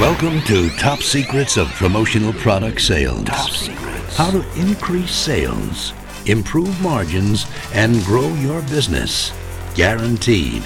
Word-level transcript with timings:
Welcome 0.00 0.42
to 0.42 0.70
Top 0.76 1.00
Secrets 1.00 1.56
of 1.56 1.66
Promotional 1.70 2.32
Product 2.32 2.80
Sales. 2.80 3.24
Top 3.24 3.50
Secrets. 3.50 4.16
How 4.16 4.30
to 4.30 4.48
increase 4.54 5.10
sales, 5.10 5.92
improve 6.24 6.80
margins, 6.80 7.46
and 7.74 8.00
grow 8.04 8.32
your 8.34 8.62
business. 8.62 9.32
Guaranteed. 9.74 10.62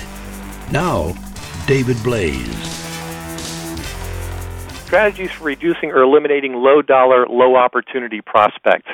Now, 0.71 1.15
David 1.67 1.97
Blaise. 2.03 2.47
Strategies 4.85 5.31
for 5.31 5.45
reducing 5.45 5.93
or 5.93 6.03
eliminating 6.03 6.53
low 6.53 6.83
dollar, 6.83 7.27
low 7.27 7.57
opportunity 7.57 8.21
prospects 8.21 8.91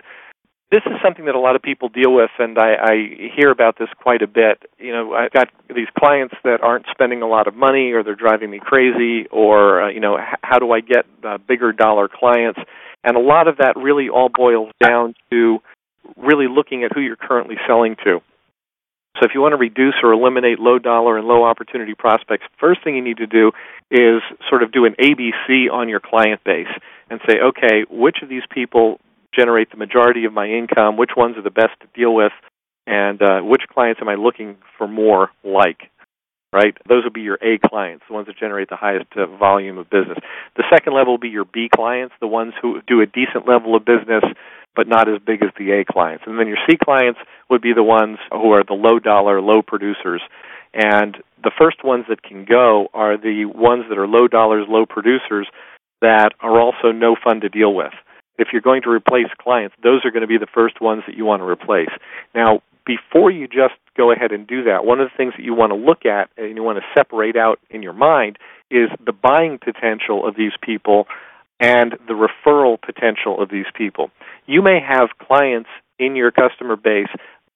this 0.70 0.82
is 0.84 0.92
something 1.02 1.24
that 1.24 1.34
a 1.34 1.40
lot 1.40 1.56
of 1.56 1.62
people 1.62 1.88
deal 1.88 2.12
with, 2.12 2.30
and 2.38 2.58
I, 2.58 2.74
I 2.74 2.94
hear 3.34 3.50
about 3.50 3.78
this 3.78 3.88
quite 4.02 4.20
a 4.20 4.26
bit. 4.26 4.62
You 4.78 4.92
know, 4.92 5.14
I've 5.14 5.32
got 5.32 5.48
these 5.74 5.88
clients 5.98 6.34
that 6.44 6.60
aren't 6.62 6.84
spending 6.90 7.22
a 7.22 7.26
lot 7.26 7.46
of 7.46 7.54
money, 7.54 7.92
or 7.92 8.02
they're 8.02 8.14
driving 8.14 8.50
me 8.50 8.60
crazy, 8.62 9.26
or 9.30 9.84
uh, 9.84 9.90
you 9.90 10.00
know, 10.00 10.18
h- 10.18 10.38
how 10.42 10.58
do 10.58 10.70
I 10.72 10.80
get 10.80 11.06
uh, 11.24 11.38
bigger 11.38 11.72
dollar 11.72 12.08
clients? 12.08 12.60
And 13.02 13.16
a 13.16 13.20
lot 13.20 13.48
of 13.48 13.56
that 13.58 13.76
really 13.76 14.10
all 14.10 14.28
boils 14.28 14.70
down 14.82 15.14
to 15.30 15.60
really 16.16 16.48
looking 16.48 16.84
at 16.84 16.92
who 16.92 17.00
you're 17.00 17.16
currently 17.16 17.56
selling 17.66 17.96
to. 18.04 18.20
So 19.18 19.24
if 19.24 19.32
you 19.34 19.40
want 19.40 19.52
to 19.52 19.56
reduce 19.56 19.94
or 20.02 20.12
eliminate 20.12 20.58
low 20.58 20.78
dollar 20.78 21.16
and 21.16 21.26
low 21.26 21.44
opportunity 21.44 21.94
prospects, 21.94 22.44
first 22.60 22.84
thing 22.84 22.94
you 22.94 23.02
need 23.02 23.16
to 23.16 23.26
do 23.26 23.52
is 23.90 24.20
sort 24.48 24.62
of 24.62 24.70
do 24.70 24.84
an 24.84 24.94
ABC 25.00 25.72
on 25.72 25.88
your 25.88 26.00
client 26.00 26.42
base 26.44 26.68
and 27.10 27.20
say, 27.26 27.38
okay, 27.40 27.84
which 27.90 28.18
of 28.22 28.28
these 28.28 28.42
people 28.50 29.00
generate 29.34 29.70
the 29.70 29.76
majority 29.76 30.24
of 30.24 30.32
my 30.32 30.46
income, 30.46 30.96
which 30.96 31.10
ones 31.16 31.36
are 31.36 31.42
the 31.42 31.50
best 31.50 31.78
to 31.80 31.86
deal 31.94 32.14
with, 32.14 32.32
and 32.86 33.20
uh, 33.22 33.40
which 33.40 33.62
clients 33.72 34.00
am 34.00 34.08
I 34.08 34.14
looking 34.14 34.56
for 34.76 34.88
more 34.88 35.30
like. 35.44 35.90
Right? 36.50 36.74
Those 36.88 37.04
would 37.04 37.12
be 37.12 37.20
your 37.20 37.38
A 37.42 37.58
clients, 37.58 38.04
the 38.08 38.14
ones 38.14 38.26
that 38.26 38.38
generate 38.38 38.70
the 38.70 38.76
highest 38.76 39.08
uh, 39.16 39.26
volume 39.26 39.76
of 39.76 39.90
business. 39.90 40.16
The 40.56 40.64
second 40.72 40.94
level 40.94 41.12
will 41.12 41.18
be 41.18 41.28
your 41.28 41.44
B 41.44 41.68
clients, 41.72 42.14
the 42.20 42.26
ones 42.26 42.54
who 42.62 42.80
do 42.86 43.02
a 43.02 43.06
decent 43.06 43.46
level 43.46 43.76
of 43.76 43.84
business 43.84 44.24
but 44.78 44.86
not 44.86 45.08
as 45.08 45.18
big 45.26 45.42
as 45.42 45.50
the 45.58 45.72
A 45.72 45.84
clients. 45.84 46.22
And 46.24 46.38
then 46.38 46.46
your 46.46 46.56
C 46.70 46.76
clients 46.82 47.18
would 47.50 47.60
be 47.60 47.72
the 47.72 47.82
ones 47.82 48.18
who 48.30 48.52
are 48.52 48.62
the 48.62 48.74
low 48.74 49.00
dollar, 49.00 49.40
low 49.42 49.60
producers. 49.60 50.22
And 50.72 51.16
the 51.42 51.50
first 51.58 51.82
ones 51.82 52.04
that 52.08 52.22
can 52.22 52.44
go 52.44 52.86
are 52.94 53.16
the 53.16 53.46
ones 53.46 53.86
that 53.88 53.98
are 53.98 54.06
low 54.06 54.28
dollars, 54.28 54.66
low 54.68 54.86
producers 54.86 55.48
that 56.00 56.30
are 56.40 56.60
also 56.60 56.92
no 56.92 57.16
fun 57.22 57.40
to 57.40 57.48
deal 57.48 57.74
with 57.74 57.92
if 58.38 58.48
you're 58.52 58.62
going 58.62 58.82
to 58.82 58.90
replace 58.90 59.26
clients, 59.38 59.74
those 59.82 60.04
are 60.04 60.10
going 60.10 60.22
to 60.22 60.28
be 60.28 60.38
the 60.38 60.46
first 60.46 60.80
ones 60.80 61.02
that 61.06 61.16
you 61.16 61.24
want 61.24 61.40
to 61.40 61.46
replace. 61.46 61.90
Now, 62.34 62.62
before 62.86 63.30
you 63.30 63.46
just 63.46 63.74
go 63.96 64.10
ahead 64.10 64.32
and 64.32 64.46
do 64.46 64.64
that, 64.64 64.84
one 64.84 65.00
of 65.00 65.10
the 65.10 65.16
things 65.16 65.34
that 65.36 65.44
you 65.44 65.54
want 65.54 65.72
to 65.72 65.76
look 65.76 66.06
at 66.06 66.30
and 66.38 66.56
you 66.56 66.62
want 66.62 66.78
to 66.78 66.84
separate 66.96 67.36
out 67.36 67.58
in 67.68 67.82
your 67.82 67.92
mind 67.92 68.38
is 68.70 68.88
the 69.04 69.12
buying 69.12 69.58
potential 69.58 70.26
of 70.26 70.36
these 70.36 70.52
people 70.62 71.06
and 71.60 71.92
the 72.06 72.14
referral 72.14 72.80
potential 72.80 73.42
of 73.42 73.50
these 73.50 73.66
people. 73.74 74.10
You 74.46 74.62
may 74.62 74.80
have 74.80 75.10
clients 75.18 75.68
in 75.98 76.16
your 76.16 76.30
customer 76.30 76.76
base 76.76 77.08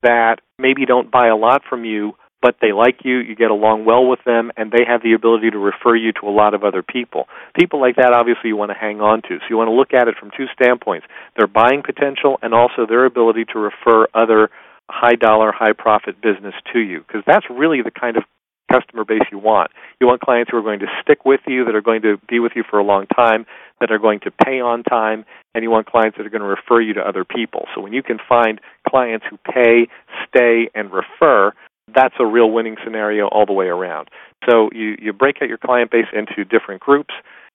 that 0.03 0.41
maybe 0.59 0.85
don't 0.85 1.11
buy 1.11 1.29
a 1.29 1.37
lot 1.37 1.63
from 1.69 1.85
you, 1.85 2.15
but 2.43 2.57
they 2.61 2.73
like 2.73 3.05
you, 3.05 3.19
you 3.19 3.37
get 3.37 3.51
along 3.51 3.85
well 3.85 4.07
with 4.07 4.19
them, 4.27 4.51
and 4.57 4.73
they 4.73 4.85
have 4.87 5.03
the 5.03 5.13
ability 5.15 5.51
to 5.51 5.59
refer 5.59 5.95
you 5.95 6.13
to 6.21 6.27
a 6.27 6.35
lot 6.35 6.53
of 6.53 6.65
other 6.65 6.83
people. 6.83 7.29
People 7.59 7.81
like 7.81 7.97
that, 7.97 8.13
obviously, 8.13 8.49
you 8.49 8.57
want 8.57 8.73
to 8.73 8.77
hang 8.77 9.01
on 9.01 9.23
to. 9.23 9.39
So 9.39 9.45
you 9.49 9.57
want 9.57 9.69
to 9.69 9.75
look 9.75 9.95
at 9.95 10.09
it 10.09 10.17
from 10.19 10.31
two 10.37 10.47
standpoints 10.53 11.07
their 11.37 11.47
buying 11.47 11.83
potential 11.83 12.39
and 12.43 12.53
also 12.53 12.85
their 12.87 13.07
ability 13.07 13.45
to 13.53 13.59
refer 13.59 14.07
other 14.13 14.51
high 14.91 15.15
dollar, 15.15 15.53
high 15.53 15.73
profit 15.73 16.21
business 16.21 16.55
to 16.73 16.81
you, 16.81 17.05
because 17.07 17.23
that's 17.27 17.47
really 17.49 17.81
the 17.81 17.91
kind 17.91 18.17
of 18.17 18.25
customer 18.71 19.05
base 19.05 19.23
you 19.31 19.39
want. 19.39 19.71
You 20.01 20.07
want 20.07 20.21
clients 20.21 20.51
who 20.51 20.57
are 20.57 20.63
going 20.63 20.81
to 20.81 20.87
stick 21.03 21.25
with 21.25 21.41
you, 21.47 21.65
that 21.65 21.75
are 21.75 21.83
going 21.83 22.03
to 22.03 22.17
be 22.29 22.41
with 22.41 22.53
you 22.57 22.65
for 22.69 22.79
a 22.79 22.85
long 22.85 23.07
time, 23.07 23.47
that 23.81 23.91
are 23.91 23.99
going 23.99 24.21
to 24.21 24.31
pay 24.31 24.61
on 24.61 24.83
time, 24.83 25.25
and 25.55 25.63
you 25.63 25.71
want 25.71 25.87
clients 25.87 26.17
that 26.17 26.27
are 26.27 26.31
going 26.31 26.43
to 26.43 26.49
refer 26.49 26.81
you 26.81 26.95
to 26.95 27.01
other 27.01 27.25
people. 27.25 27.67
So 27.75 27.81
when 27.81 27.93
you 27.93 28.03
can 28.03 28.19
find 28.29 28.61
clients 28.89 29.27
who 29.29 29.37
pay, 29.39 29.89
stay, 30.29 30.71
and 30.75 30.91
refer, 30.91 31.53
that's 31.95 32.15
a 32.19 32.27
real 32.27 32.51
winning 32.51 32.77
scenario 32.85 33.27
all 33.29 33.47
the 33.47 33.53
way 33.53 33.67
around. 33.67 34.09
So 34.49 34.71
you, 34.73 34.97
you 35.01 35.13
break 35.13 35.37
out 35.43 35.49
your 35.49 35.59
client 35.59 35.91
base 35.91 36.07
into 36.13 36.45
different 36.45 36.81
groups. 36.81 37.15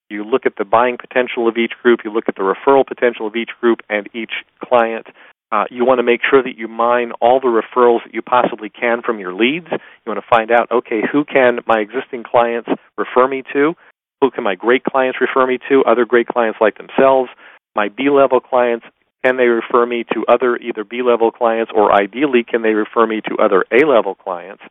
You 0.10 0.24
look 0.24 0.46
at 0.46 0.54
the 0.58 0.66
buying 0.66 0.98
potential 0.98 1.48
of 1.48 1.58
each 1.58 1.74
group. 1.82 2.02
You 2.04 2.12
look 2.12 2.26
at 2.28 2.36
the 2.36 2.42
referral 2.42 2.86
potential 2.86 3.28
of 3.28 3.36
each 3.36 3.52
group 3.60 3.80
and 3.90 4.08
each 4.14 4.32
client. 4.64 5.08
Uh, 5.52 5.64
you 5.70 5.86
want 5.86 6.00
to 6.00 6.04
make 6.04 6.22
sure 6.30 6.44
that 6.44 6.58
you 6.58 6.68
mine 6.68 7.12
all 7.22 7.40
the 7.40 7.48
referrals 7.48 8.04
that 8.04 8.14
you 8.14 8.22
possibly 8.22 8.70
can 8.70 9.02
from 9.02 9.20
your 9.20 9.34
leads. 9.34 9.68
You 9.72 10.08
want 10.12 10.20
to 10.20 10.30
find 10.30 10.52
out, 10.52 10.70
okay, 10.72 11.02
who 11.10 11.24
can 11.24 11.60
my 11.66 11.80
existing 11.80 12.24
clients 12.24 12.70
refer 12.98 13.28
me 13.28 13.44
to? 13.54 13.74
Who 14.22 14.32
can 14.32 14.44
my 14.44 14.56
great 14.56 14.84
clients 14.84 15.20
refer 15.22 15.46
me 15.46 15.60
to? 15.70 15.84
Other 15.86 16.06
great 16.06 16.28
clients 16.28 16.60
like 16.60 16.78
themselves. 16.78 17.30
My 17.76 17.90
B 17.90 18.10
level 18.10 18.40
clients, 18.40 18.86
can 19.28 19.36
they 19.36 19.48
refer 19.48 19.86
me 19.86 20.06
to 20.14 20.24
other 20.30 20.56
either 20.56 20.86
B 20.86 21.02
level 21.04 21.32
clients 21.32 21.72
or 21.76 21.92
ideally 21.92 22.46
can 22.50 22.62
they 22.62 22.72
refer 22.72 23.06
me 23.06 23.20
to 23.28 23.44
other 23.44 23.66
A 23.72 23.86
level 23.86 24.16
clients? 24.16 24.64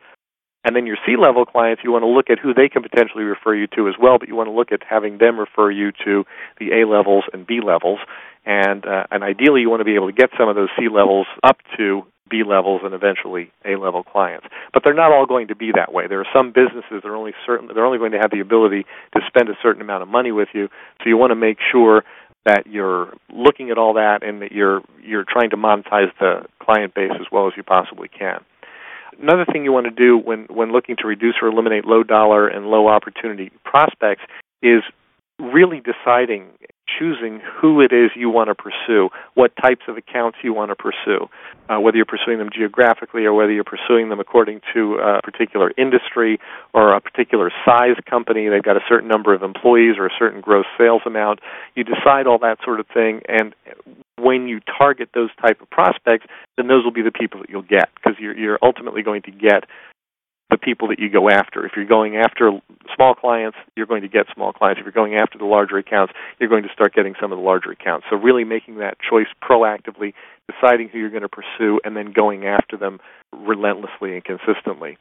And 0.63 0.75
then 0.75 0.87
your 0.87 0.97
C 1.05 1.13
level 1.15 1.45
clients, 1.45 1.83
you 1.83 1.91
want 1.91 2.01
to 2.01 2.09
look 2.09 2.31
at 2.31 2.39
who 2.39 2.53
they 2.55 2.67
can 2.67 2.81
potentially 2.81 3.23
refer 3.23 3.53
you 3.53 3.67
to 3.77 3.87
as 3.87 3.93
well, 4.01 4.17
but 4.17 4.27
you 4.27 4.35
want 4.35 4.47
to 4.47 4.51
look 4.51 4.71
at 4.71 4.81
having 4.89 5.19
them 5.19 5.39
refer 5.39 5.69
you 5.69 5.91
to 6.03 6.25
the 6.59 6.81
A 6.81 6.87
levels 6.87 7.25
and 7.31 7.45
B 7.45 7.59
levels. 7.63 7.99
And, 8.45 8.85
uh, 8.85 9.05
and 9.11 9.23
ideally, 9.23 9.61
you 9.61 9.69
want 9.69 9.81
to 9.81 9.85
be 9.85 9.95
able 9.95 10.07
to 10.07 10.15
get 10.15 10.31
some 10.37 10.49
of 10.49 10.55
those 10.55 10.69
C 10.77 10.89
levels 10.89 11.27
up 11.43 11.57
to 11.77 12.01
B 12.29 12.43
levels 12.43 12.81
and 12.83 12.93
eventually 12.93 13.51
A 13.63 13.77
level 13.77 14.03
clients. 14.03 14.47
But 14.73 14.83
they're 14.83 14.97
not 14.97 15.11
all 15.11 15.25
going 15.25 15.47
to 15.49 15.55
be 15.55 15.71
that 15.75 15.93
way. 15.93 16.07
There 16.07 16.19
are 16.19 16.33
some 16.33 16.51
businesses 16.51 17.03
that 17.03 17.05
are 17.05 17.15
only 17.15 17.33
certain 17.45 17.69
they're 17.73 17.85
only 17.85 17.99
going 17.99 18.11
to 18.11 18.19
have 18.19 18.31
the 18.31 18.39
ability 18.39 18.85
to 19.13 19.21
spend 19.27 19.49
a 19.49 19.55
certain 19.61 19.81
amount 19.81 20.03
of 20.03 20.09
money 20.09 20.31
with 20.31 20.49
you. 20.53 20.67
So 20.99 21.07
you 21.07 21.15
want 21.15 21.31
to 21.31 21.35
make 21.35 21.59
sure 21.71 22.03
that 22.47 22.65
you're 22.65 23.13
looking 23.31 23.69
at 23.69 23.77
all 23.77 23.93
that 23.93 24.23
and 24.23 24.41
that 24.41 24.51
you're 24.51 24.81
you're 25.03 25.25
trying 25.27 25.49
to 25.49 25.57
monetize 25.57 26.11
the 26.19 26.45
client 26.61 26.93
base 26.95 27.11
as 27.19 27.27
well 27.31 27.47
as 27.47 27.53
you 27.57 27.63
possibly 27.63 28.07
can. 28.07 28.39
Another 29.21 29.45
thing 29.51 29.63
you 29.63 29.71
want 29.71 29.85
to 29.85 29.91
do 29.91 30.17
when 30.17 30.47
when 30.49 30.71
looking 30.71 30.95
to 30.99 31.07
reduce 31.07 31.35
or 31.41 31.49
eliminate 31.49 31.85
low 31.85 32.03
dollar 32.03 32.47
and 32.47 32.67
low 32.67 32.87
opportunity 32.87 33.51
prospects 33.65 34.21
is 34.61 34.81
really 35.39 35.81
deciding 35.81 36.47
choosing 36.87 37.41
who 37.61 37.81
it 37.81 37.91
is 37.91 38.11
you 38.15 38.29
want 38.29 38.49
to 38.49 38.55
pursue, 38.55 39.09
what 39.33 39.51
types 39.61 39.83
of 39.87 39.97
accounts 39.97 40.37
you 40.43 40.53
want 40.53 40.71
to 40.71 40.75
pursue, 40.75 41.27
uh, 41.69 41.79
whether 41.79 41.97
you're 41.97 42.05
pursuing 42.05 42.37
them 42.37 42.49
geographically 42.53 43.25
or 43.25 43.33
whether 43.33 43.51
you're 43.51 43.63
pursuing 43.63 44.09
them 44.09 44.19
according 44.19 44.61
to 44.73 44.95
a 44.95 45.21
particular 45.21 45.71
industry 45.77 46.39
or 46.73 46.93
a 46.93 47.01
particular 47.01 47.51
size 47.65 47.95
company. 48.09 48.49
They've 48.49 48.63
got 48.63 48.77
a 48.77 48.85
certain 48.87 49.07
number 49.07 49.33
of 49.33 49.43
employees 49.43 49.95
or 49.97 50.05
a 50.05 50.11
certain 50.17 50.41
gross 50.41 50.65
sales 50.77 51.01
amount. 51.05 51.39
You 51.75 51.83
decide 51.83 52.27
all 52.27 52.39
that 52.39 52.57
sort 52.63 52.79
of 52.79 52.87
thing, 52.93 53.21
and 53.27 53.53
when 54.17 54.47
you 54.47 54.59
target 54.77 55.09
those 55.13 55.29
type 55.41 55.61
of 55.61 55.69
prospects, 55.69 56.25
then 56.57 56.67
those 56.67 56.83
will 56.83 56.91
be 56.91 57.03
the 57.03 57.11
people 57.11 57.39
that 57.41 57.49
you'll 57.49 57.61
get 57.61 57.89
because 57.95 58.19
you're, 58.19 58.35
you're 58.37 58.59
ultimately 58.61 59.03
going 59.03 59.21
to 59.23 59.31
get 59.31 59.65
the 60.49 60.57
people 60.57 60.87
that 60.87 60.99
you 60.99 61.09
go 61.09 61.29
after. 61.29 61.65
If 61.65 61.73
you're 61.75 61.85
going 61.85 62.15
after 62.15 62.51
small 62.95 63.13
clients, 63.13 63.57
you're 63.75 63.85
going 63.85 64.01
to 64.01 64.07
get 64.07 64.27
small 64.33 64.53
clients. 64.53 64.79
If 64.79 64.85
you're 64.85 64.93
going 64.93 65.15
after 65.15 65.37
the 65.37 65.45
larger 65.45 65.77
accounts, 65.77 66.13
you're 66.39 66.49
going 66.49 66.63
to 66.63 66.69
start 66.73 66.93
getting 66.93 67.15
some 67.19 67.31
of 67.31 67.37
the 67.37 67.43
larger 67.43 67.71
accounts. 67.71 68.07
So 68.09 68.15
really 68.15 68.43
making 68.43 68.77
that 68.77 68.97
choice 68.99 69.27
proactively, 69.43 70.13
deciding 70.49 70.89
who 70.89 70.99
you're 70.99 71.09
going 71.09 71.23
to 71.23 71.29
pursue, 71.29 71.79
and 71.83 71.97
then 71.97 72.13
going 72.13 72.45
after 72.45 72.77
them 72.77 72.99
relentlessly 73.33 74.13
and 74.13 74.23
consistently. 74.23 74.97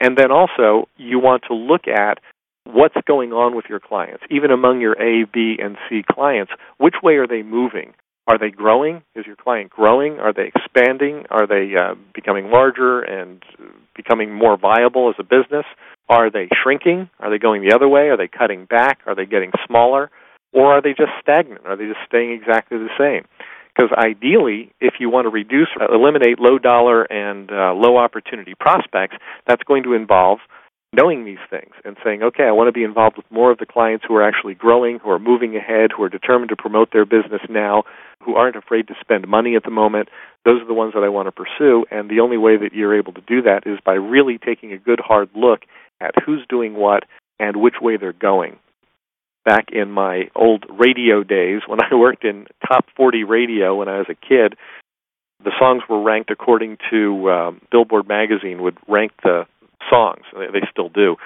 And 0.00 0.18
then 0.18 0.30
also, 0.30 0.88
you 0.98 1.18
want 1.18 1.44
to 1.48 1.54
look 1.54 1.88
at 1.88 2.18
what's 2.64 2.96
going 3.06 3.32
on 3.32 3.56
with 3.56 3.66
your 3.68 3.80
clients, 3.80 4.24
even 4.30 4.50
among 4.50 4.80
your 4.80 5.00
A, 5.00 5.24
B, 5.24 5.56
and 5.58 5.76
C 5.88 6.02
clients. 6.10 6.52
Which 6.78 6.96
way 7.02 7.14
are 7.14 7.26
they 7.26 7.42
moving? 7.42 7.94
Are 8.26 8.38
they 8.38 8.50
growing? 8.50 9.02
Is 9.14 9.24
your 9.24 9.36
client 9.36 9.70
growing? 9.70 10.18
Are 10.18 10.32
they 10.32 10.50
expanding? 10.54 11.24
Are 11.30 11.46
they 11.46 11.76
uh, 11.76 11.94
becoming 12.12 12.50
larger 12.50 13.00
and 13.00 13.42
becoming 13.96 14.32
more 14.32 14.56
viable 14.56 15.08
as 15.08 15.16
a 15.18 15.24
business? 15.24 15.64
Are 16.08 16.30
they 16.30 16.48
shrinking? 16.62 17.10
Are 17.20 17.30
they 17.30 17.38
going 17.38 17.62
the 17.66 17.74
other 17.74 17.88
way? 17.88 18.08
Are 18.08 18.16
they 18.16 18.28
cutting 18.28 18.64
back? 18.66 19.00
Are 19.06 19.14
they 19.14 19.26
getting 19.26 19.50
smaller? 19.66 20.10
Or 20.52 20.72
are 20.72 20.82
they 20.82 20.90
just 20.90 21.10
stagnant? 21.20 21.66
Are 21.66 21.76
they 21.76 21.86
just 21.86 22.00
staying 22.06 22.32
exactly 22.32 22.78
the 22.78 22.90
same? 22.98 23.26
Because 23.76 23.90
ideally, 23.92 24.72
if 24.80 24.94
you 25.00 25.10
want 25.10 25.26
to 25.26 25.28
reduce, 25.28 25.68
eliminate 25.92 26.38
low 26.38 26.58
dollar 26.58 27.02
and 27.04 27.50
uh, 27.50 27.74
low 27.74 27.98
opportunity 27.98 28.54
prospects, 28.58 29.16
that's 29.46 29.62
going 29.64 29.82
to 29.82 29.92
involve 29.92 30.38
knowing 30.96 31.24
these 31.24 31.44
things 31.50 31.74
and 31.84 31.96
saying, 32.02 32.22
okay, 32.22 32.44
I 32.44 32.52
want 32.52 32.68
to 32.68 32.72
be 32.72 32.82
involved 32.82 33.18
with 33.18 33.30
more 33.30 33.52
of 33.52 33.58
the 33.58 33.66
clients 33.66 34.04
who 34.08 34.14
are 34.16 34.26
actually 34.26 34.54
growing, 34.54 34.98
who 34.98 35.10
are 35.10 35.18
moving 35.18 35.54
ahead, 35.54 35.90
who 35.94 36.02
are 36.02 36.08
determined 36.08 36.48
to 36.48 36.56
promote 36.56 36.90
their 36.92 37.04
business 37.04 37.42
now, 37.50 37.84
who 38.24 38.34
aren't 38.34 38.56
afraid 38.56 38.88
to 38.88 38.94
spend 39.00 39.28
money 39.28 39.54
at 39.56 39.64
the 39.64 39.70
moment. 39.70 40.08
Those 40.44 40.62
are 40.62 40.66
the 40.66 40.74
ones 40.74 40.94
that 40.94 41.04
I 41.04 41.10
want 41.10 41.26
to 41.26 41.32
pursue, 41.32 41.84
and 41.90 42.08
the 42.08 42.20
only 42.20 42.38
way 42.38 42.56
that 42.56 42.72
you're 42.72 42.96
able 42.96 43.12
to 43.12 43.20
do 43.20 43.42
that 43.42 43.66
is 43.66 43.78
by 43.84 43.92
really 43.92 44.38
taking 44.38 44.72
a 44.72 44.78
good 44.78 45.00
hard 45.00 45.28
look 45.34 45.60
at 46.00 46.14
who's 46.24 46.44
doing 46.48 46.74
what 46.74 47.04
and 47.38 47.56
which 47.56 47.76
way 47.82 47.98
they're 47.98 48.12
going. 48.14 48.56
Back 49.44 49.66
in 49.72 49.90
my 49.90 50.30
old 50.34 50.64
radio 50.70 51.22
days, 51.22 51.60
when 51.66 51.78
I 51.80 51.94
worked 51.94 52.24
in 52.24 52.46
top 52.66 52.86
40 52.96 53.22
radio 53.24 53.76
when 53.76 53.88
I 53.88 53.98
was 53.98 54.06
a 54.08 54.14
kid, 54.14 54.56
the 55.44 55.52
songs 55.58 55.82
were 55.88 56.02
ranked 56.02 56.30
according 56.30 56.78
to 56.90 57.30
um, 57.30 57.60
Billboard 57.70 58.08
magazine 58.08 58.62
would 58.62 58.78
rank 58.88 59.12
the 59.22 59.46
songs. 59.90 60.24
They 60.32 60.62
still 60.70 60.88
do. 60.88 61.16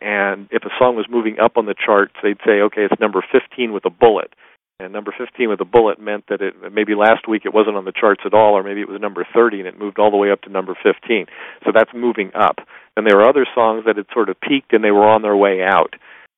And 0.00 0.48
if 0.50 0.62
a 0.64 0.70
song 0.78 0.94
was 0.94 1.06
moving 1.10 1.38
up 1.40 1.56
on 1.56 1.66
the 1.66 1.74
charts, 1.74 2.14
they'd 2.22 2.38
say, 2.46 2.60
okay, 2.62 2.86
it's 2.88 3.00
number 3.00 3.24
15 3.32 3.72
with 3.72 3.84
a 3.84 3.90
bullet. 3.90 4.32
And 4.80 4.92
number 4.92 5.12
15 5.16 5.48
with 5.48 5.60
a 5.60 5.64
bullet 5.64 5.98
meant 6.00 6.26
that 6.28 6.40
it 6.40 6.54
maybe 6.72 6.94
last 6.94 7.26
week 7.26 7.42
it 7.44 7.52
wasn't 7.52 7.76
on 7.76 7.84
the 7.84 7.92
charts 7.92 8.22
at 8.24 8.32
all, 8.32 8.54
or 8.54 8.62
maybe 8.62 8.80
it 8.80 8.88
was 8.88 9.00
number 9.00 9.26
30 9.34 9.58
and 9.58 9.66
it 9.66 9.78
moved 9.78 9.98
all 9.98 10.12
the 10.12 10.16
way 10.16 10.30
up 10.30 10.42
to 10.42 10.50
number 10.50 10.78
15. 10.80 11.26
So 11.64 11.72
that's 11.74 11.90
moving 11.92 12.30
up. 12.34 12.58
And 12.96 13.04
there 13.04 13.16
were 13.16 13.28
other 13.28 13.46
songs 13.56 13.84
that 13.86 13.96
had 13.96 14.06
sort 14.14 14.28
of 14.28 14.40
peaked 14.40 14.72
and 14.72 14.84
they 14.84 14.92
were 14.92 15.06
on 15.08 15.22
their 15.22 15.36
way 15.36 15.62
out. 15.64 15.94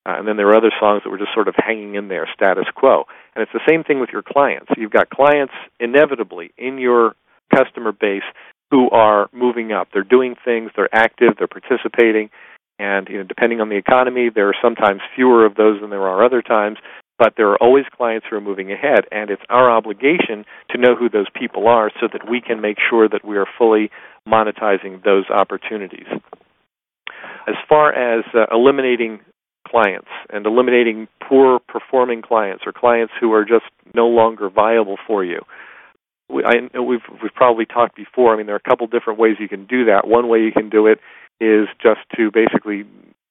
Uh, 0.06 0.16
and 0.16 0.26
then 0.26 0.38
there 0.38 0.46
were 0.46 0.56
other 0.56 0.72
songs 0.80 1.02
that 1.04 1.10
were 1.10 1.18
just 1.18 1.34
sort 1.34 1.48
of 1.48 1.54
hanging 1.58 1.96
in 1.96 2.08
there, 2.08 2.26
status 2.34 2.64
quo. 2.74 3.04
And 3.34 3.42
it's 3.42 3.52
the 3.52 3.60
same 3.68 3.84
thing 3.84 4.00
with 4.00 4.08
your 4.10 4.22
clients. 4.22 4.68
You've 4.74 4.90
got 4.90 5.10
clients 5.10 5.52
inevitably 5.78 6.52
in 6.56 6.78
your 6.78 7.14
customer 7.54 7.92
base 7.92 8.24
who 8.70 8.88
are 8.90 9.28
moving 9.32 9.72
up. 9.72 9.88
They're 9.92 10.02
doing 10.02 10.36
things, 10.44 10.70
they're 10.76 10.94
active, 10.94 11.34
they're 11.38 11.48
participating, 11.48 12.30
and 12.78 13.08
you 13.08 13.18
know, 13.18 13.24
depending 13.24 13.60
on 13.60 13.68
the 13.68 13.76
economy, 13.76 14.30
there 14.34 14.48
are 14.48 14.54
sometimes 14.62 15.00
fewer 15.14 15.44
of 15.44 15.54
those 15.56 15.80
than 15.80 15.90
there 15.90 16.06
are 16.06 16.24
other 16.24 16.40
times, 16.40 16.78
but 17.18 17.34
there 17.36 17.50
are 17.50 17.62
always 17.62 17.84
clients 17.94 18.26
who 18.28 18.36
are 18.36 18.40
moving 18.40 18.72
ahead, 18.72 19.04
and 19.12 19.28
it's 19.28 19.42
our 19.50 19.70
obligation 19.70 20.46
to 20.70 20.78
know 20.78 20.96
who 20.96 21.10
those 21.10 21.26
people 21.38 21.68
are 21.68 21.90
so 22.00 22.08
that 22.10 22.28
we 22.30 22.40
can 22.40 22.62
make 22.62 22.78
sure 22.88 23.06
that 23.08 23.22
we 23.22 23.36
are 23.36 23.46
fully 23.58 23.90
monetizing 24.26 25.04
those 25.04 25.28
opportunities. 25.28 26.06
As 27.46 27.56
far 27.68 27.92
as 27.92 28.24
uh, 28.34 28.46
eliminating 28.50 29.20
clients 29.68 30.08
and 30.30 30.46
eliminating 30.46 31.06
poor 31.28 31.58
performing 31.68 32.22
clients 32.22 32.64
or 32.66 32.72
clients 32.72 33.12
who 33.20 33.32
are 33.32 33.44
just 33.44 33.66
no 33.94 34.06
longer 34.06 34.48
viable 34.48 34.96
for 35.06 35.22
you, 35.22 35.40
we, 36.30 36.44
I, 36.44 36.78
we've 36.78 37.00
we've 37.22 37.34
probably 37.34 37.66
talked 37.66 37.96
before. 37.96 38.32
I 38.34 38.36
mean, 38.36 38.46
there 38.46 38.54
are 38.54 38.62
a 38.64 38.68
couple 38.68 38.86
different 38.86 39.18
ways 39.18 39.36
you 39.38 39.48
can 39.48 39.66
do 39.66 39.84
that. 39.86 40.06
One 40.06 40.28
way 40.28 40.40
you 40.40 40.52
can 40.52 40.70
do 40.70 40.86
it 40.86 40.98
is 41.40 41.68
just 41.82 42.00
to 42.16 42.30
basically 42.30 42.84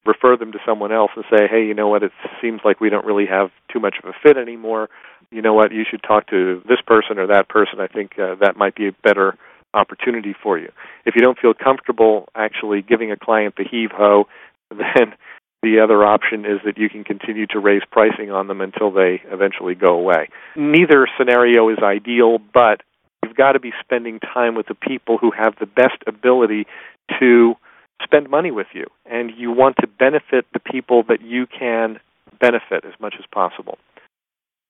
refer 0.05 0.35
them 0.37 0.51
to 0.51 0.59
someone 0.65 0.91
else 0.91 1.11
and 1.15 1.25
say, 1.29 1.47
hey, 1.49 1.65
you 1.65 1.73
know 1.73 1.87
what? 1.87 2.03
It 2.03 2.11
seems 2.41 2.61
like 2.63 2.79
we 2.79 2.89
don't 2.89 3.05
really 3.05 3.27
have 3.27 3.49
too 3.71 3.79
much 3.79 3.95
of 4.01 4.09
a 4.09 4.13
fit 4.23 4.37
anymore. 4.37 4.89
You 5.31 5.41
know 5.41 5.53
what? 5.53 5.71
You 5.71 5.83
should 5.89 6.01
talk 6.01 6.27
to 6.27 6.61
this 6.67 6.79
person 6.85 7.19
or 7.19 7.27
that 7.27 7.49
person. 7.49 7.79
I 7.79 7.87
think 7.87 8.13
uh, 8.17 8.35
that 8.41 8.57
might 8.57 8.75
be 8.75 8.87
a 8.87 8.91
better 9.03 9.37
opportunity 9.73 10.33
for 10.41 10.57
you. 10.57 10.69
If 11.05 11.15
you 11.15 11.21
don't 11.21 11.37
feel 11.37 11.53
comfortable 11.53 12.27
actually 12.35 12.81
giving 12.81 13.11
a 13.11 13.17
client 13.17 13.55
the 13.55 13.65
heave 13.69 13.91
ho, 13.93 14.25
then 14.69 15.13
the 15.61 15.79
other 15.83 16.03
option 16.05 16.45
is 16.45 16.59
that 16.65 16.77
you 16.77 16.89
can 16.89 17.03
continue 17.03 17.45
to 17.47 17.59
raise 17.59 17.81
pricing 17.91 18.31
on 18.31 18.47
them 18.47 18.61
until 18.61 18.91
they 18.91 19.21
eventually 19.25 19.75
go 19.75 19.89
away. 19.89 20.29
Neither 20.55 21.07
scenario 21.17 21.69
is 21.69 21.79
ideal, 21.83 22.39
but 22.53 22.81
you've 23.23 23.35
got 23.35 23.53
to 23.53 23.59
be 23.59 23.71
spending 23.79 24.19
time 24.19 24.55
with 24.55 24.67
the 24.67 24.75
people 24.75 25.17
who 25.17 25.31
have 25.31 25.55
the 25.59 25.65
best 25.65 26.01
ability 26.07 26.65
to 27.19 27.55
spend 28.01 28.29
money 28.29 28.51
with 28.51 28.67
you, 28.73 28.85
and 29.05 29.31
you 29.37 29.51
want 29.51 29.75
to 29.81 29.87
benefit 29.87 30.45
the 30.53 30.59
people 30.59 31.03
that 31.09 31.21
you 31.21 31.45
can 31.47 31.99
benefit 32.39 32.85
as 32.85 32.93
much 32.99 33.15
as 33.19 33.25
possible. 33.33 33.77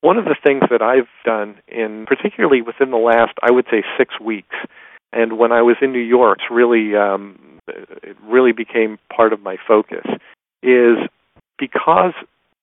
One 0.01 0.17
of 0.17 0.25
the 0.25 0.35
things 0.41 0.63
that 0.71 0.81
I've 0.81 1.09
done 1.25 1.55
in 1.67 2.05
particularly 2.07 2.61
within 2.61 2.89
the 2.91 2.97
last, 2.97 3.33
I 3.43 3.51
would 3.51 3.65
say, 3.69 3.83
six 3.97 4.19
weeks, 4.19 4.55
and 5.11 5.37
when 5.37 5.51
I 5.51 5.61
was 5.61 5.75
in 5.81 5.91
New 5.91 5.99
York, 5.99 6.39
really, 6.49 6.95
um, 6.95 7.59
it 7.67 8.15
really 8.23 8.51
became 8.51 8.97
part 9.15 9.33
of 9.33 9.41
my 9.41 9.57
focus, 9.67 10.05
is 10.63 10.97
because 11.57 12.13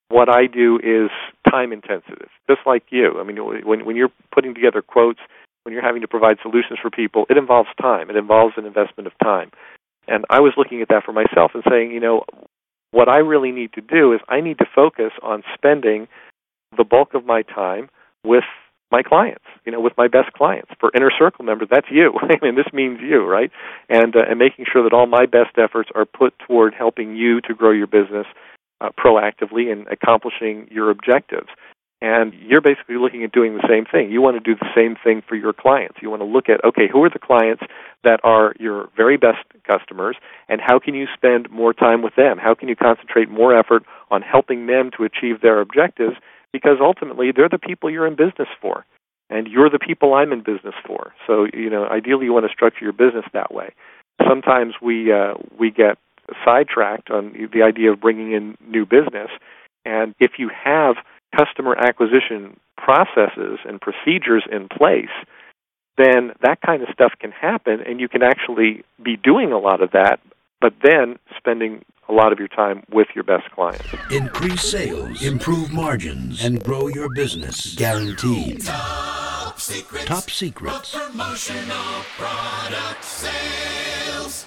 what 0.08 0.28
I 0.28 0.46
do 0.46 0.78
is 0.82 1.10
time 1.50 1.72
intensive, 1.72 2.28
just 2.48 2.60
like 2.64 2.84
you. 2.90 3.18
I 3.20 3.24
mean, 3.24 3.36
when 3.64 3.84
when 3.84 3.96
you're 3.96 4.12
putting 4.32 4.54
together 4.54 4.82
quotes, 4.82 5.20
when 5.66 5.72
you're 5.72 5.82
having 5.82 6.00
to 6.00 6.06
provide 6.06 6.36
solutions 6.42 6.78
for 6.80 6.90
people, 6.90 7.26
it 7.28 7.36
involves 7.36 7.68
time. 7.82 8.08
It 8.08 8.14
involves 8.14 8.54
an 8.56 8.66
investment 8.66 9.08
of 9.08 9.12
time. 9.20 9.50
And 10.06 10.24
I 10.30 10.38
was 10.38 10.52
looking 10.56 10.80
at 10.80 10.86
that 10.90 11.02
for 11.04 11.12
myself 11.12 11.50
and 11.54 11.64
saying, 11.68 11.90
you 11.90 11.98
know, 11.98 12.22
what 12.92 13.08
I 13.08 13.16
really 13.16 13.50
need 13.50 13.72
to 13.72 13.80
do 13.80 14.12
is 14.12 14.20
I 14.28 14.40
need 14.40 14.58
to 14.58 14.64
focus 14.72 15.10
on 15.24 15.42
spending 15.54 16.06
the 16.76 16.84
bulk 16.84 17.14
of 17.14 17.26
my 17.26 17.42
time 17.42 17.88
with 18.24 18.44
my 18.92 19.02
clients, 19.02 19.42
you 19.64 19.72
know, 19.72 19.80
with 19.80 19.94
my 19.98 20.06
best 20.06 20.32
clients. 20.34 20.70
For 20.78 20.92
inner 20.94 21.10
circle 21.18 21.44
members, 21.44 21.66
that's 21.68 21.88
you. 21.90 22.14
I 22.22 22.36
mean, 22.40 22.54
this 22.54 22.72
means 22.72 23.00
you, 23.02 23.26
right? 23.26 23.50
And 23.88 24.14
uh, 24.14 24.20
and 24.30 24.38
making 24.38 24.66
sure 24.72 24.84
that 24.84 24.92
all 24.92 25.08
my 25.08 25.26
best 25.26 25.58
efforts 25.58 25.90
are 25.96 26.04
put 26.06 26.32
toward 26.46 26.74
helping 26.74 27.16
you 27.16 27.40
to 27.40 27.54
grow 27.54 27.72
your 27.72 27.88
business 27.88 28.26
uh, 28.80 28.90
proactively 28.96 29.72
and 29.72 29.88
accomplishing 29.88 30.68
your 30.70 30.90
objectives. 30.90 31.48
And 32.02 32.34
you're 32.34 32.60
basically 32.60 32.96
looking 32.96 33.24
at 33.24 33.32
doing 33.32 33.54
the 33.54 33.66
same 33.66 33.86
thing. 33.86 34.10
You 34.10 34.20
want 34.20 34.36
to 34.36 34.40
do 34.40 34.54
the 34.54 34.68
same 34.76 34.96
thing 35.02 35.22
for 35.26 35.34
your 35.34 35.54
clients. 35.54 35.96
You 36.02 36.10
want 36.10 36.20
to 36.20 36.26
look 36.26 36.50
at, 36.50 36.62
okay, 36.62 36.88
who 36.92 37.02
are 37.04 37.10
the 37.10 37.18
clients 37.18 37.62
that 38.04 38.20
are 38.22 38.54
your 38.60 38.90
very 38.94 39.16
best 39.16 39.38
customers, 39.66 40.16
and 40.48 40.60
how 40.60 40.78
can 40.78 40.94
you 40.94 41.06
spend 41.14 41.50
more 41.50 41.72
time 41.72 42.02
with 42.02 42.14
them? 42.14 42.36
How 42.36 42.54
can 42.54 42.68
you 42.68 42.76
concentrate 42.76 43.30
more 43.30 43.58
effort 43.58 43.82
on 44.10 44.20
helping 44.20 44.66
them 44.66 44.90
to 44.96 45.04
achieve 45.04 45.40
their 45.40 45.60
objectives? 45.60 46.16
Because 46.52 46.76
ultimately, 46.80 47.32
they're 47.34 47.48
the 47.48 47.58
people 47.58 47.90
you're 47.90 48.06
in 48.06 48.14
business 48.14 48.48
for, 48.60 48.84
and 49.30 49.48
you're 49.48 49.70
the 49.70 49.78
people 49.78 50.12
I'm 50.12 50.32
in 50.32 50.40
business 50.40 50.74
for. 50.86 51.12
So, 51.26 51.46
you 51.54 51.70
know, 51.70 51.86
ideally, 51.86 52.26
you 52.26 52.32
want 52.34 52.46
to 52.46 52.52
structure 52.52 52.84
your 52.84 52.92
business 52.92 53.24
that 53.32 53.52
way. 53.52 53.74
Sometimes 54.28 54.74
we 54.82 55.12
uh, 55.12 55.34
we 55.58 55.70
get 55.70 55.96
sidetracked 56.44 57.10
on 57.10 57.32
the 57.52 57.62
idea 57.62 57.92
of 57.92 58.00
bringing 58.00 58.32
in 58.32 58.56
new 58.68 58.84
business, 58.84 59.30
and 59.86 60.14
if 60.20 60.32
you 60.38 60.50
have 60.64 60.96
customer 61.36 61.76
acquisition 61.76 62.58
processes 62.76 63.58
and 63.66 63.80
procedures 63.80 64.44
in 64.50 64.68
place, 64.68 65.12
then 65.98 66.32
that 66.42 66.60
kind 66.60 66.82
of 66.82 66.88
stuff 66.92 67.12
can 67.18 67.32
happen, 67.32 67.80
and 67.86 68.00
you 68.00 68.08
can 68.08 68.22
actually 68.22 68.84
be 69.02 69.16
doing 69.16 69.52
a 69.52 69.58
lot 69.58 69.82
of 69.82 69.90
that, 69.92 70.20
but 70.60 70.74
then 70.82 71.18
spending 71.36 71.84
a 72.08 72.12
lot 72.12 72.32
of 72.32 72.38
your 72.38 72.48
time 72.48 72.82
with 72.92 73.08
your 73.14 73.24
best 73.24 73.50
clients. 73.50 73.84
Increase 74.10 74.62
sales, 74.62 75.22
improve 75.22 75.72
margins, 75.72 76.44
and 76.44 76.62
grow 76.62 76.86
your 76.88 77.08
business. 77.14 77.74
Guaranteed. 77.74 78.64
Top 78.64 79.58
secrets. 79.58 80.04
Top 80.04 80.30
secrets. 80.30 80.94
Promotional 80.94 82.04
product 82.16 83.04
sales. 83.04 84.46